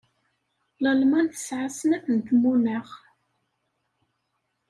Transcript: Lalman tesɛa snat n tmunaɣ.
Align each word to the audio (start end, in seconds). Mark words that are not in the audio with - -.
Lalman 0.83 1.27
tesɛa 1.27 1.67
snat 1.77 2.05
n 2.15 2.17
tmunaɣ. 2.27 2.87